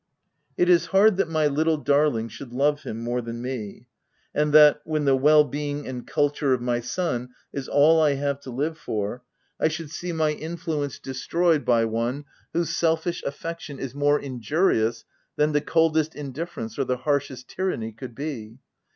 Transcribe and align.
It 0.57 0.67
is 0.67 0.87
hard 0.87 1.17
that 1.17 1.29
my 1.29 1.45
little 1.45 1.77
darling 1.77 2.27
should 2.27 2.53
love 2.53 2.81
him 2.81 3.03
more 3.03 3.21
than 3.21 3.39
me; 3.39 3.85
and 4.33 4.51
that, 4.51 4.81
when 4.83 5.05
the 5.05 5.15
well 5.15 5.43
being 5.43 5.87
and 5.87 6.07
culture 6.07 6.55
of 6.55 6.59
my 6.59 6.79
son 6.79 7.29
is 7.53 7.67
all 7.67 8.01
I 8.01 8.15
have 8.15 8.39
to 8.39 8.49
live 8.49 8.79
for, 8.79 9.21
I 9.59 9.67
should 9.67 9.91
see 9.91 10.11
my 10.11 10.31
influence 10.31 10.97
destroyed 10.97 11.65
Q 11.65 11.65
2 11.65 11.65
340 11.65 11.85
THE 11.85 11.99
TENANT 11.99 12.23
by 12.23 12.53
one 12.53 12.53
whose 12.59 12.75
selfish 12.75 13.21
affection 13.21 13.77
is 13.77 13.93
more 13.93 14.19
injurious 14.19 15.05
than 15.35 15.51
the 15.51 15.61
coldest 15.61 16.15
indifference 16.15 16.79
or 16.79 16.83
the 16.85 16.97
harshest 16.97 17.47
tyranny 17.47 17.91
could 17.91 18.15
be. 18.15 18.57